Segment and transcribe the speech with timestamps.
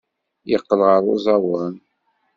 [0.51, 1.73] Yeqqel ɣer uẓawan.